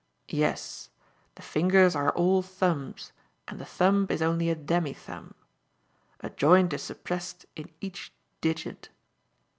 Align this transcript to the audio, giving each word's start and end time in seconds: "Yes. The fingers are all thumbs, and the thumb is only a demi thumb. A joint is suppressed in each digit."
"Yes. 0.31 0.89
The 1.35 1.43
fingers 1.43 1.95
are 1.95 2.09
all 2.09 2.41
thumbs, 2.41 3.11
and 3.47 3.59
the 3.59 3.65
thumb 3.65 4.07
is 4.09 4.19
only 4.19 4.49
a 4.49 4.55
demi 4.55 4.93
thumb. 4.93 5.35
A 6.21 6.31
joint 6.31 6.73
is 6.73 6.81
suppressed 6.81 7.45
in 7.55 7.69
each 7.81 8.11
digit." 8.41 8.89